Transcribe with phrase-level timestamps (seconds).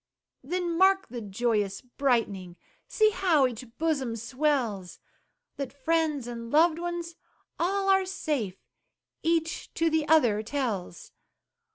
[0.43, 2.57] Then mark the joyous brightening;
[2.87, 4.99] See how each bosom swells;
[5.57, 7.13] That friends and loved ones
[7.59, 8.57] all are safe,
[9.21, 11.11] Each to the other tells.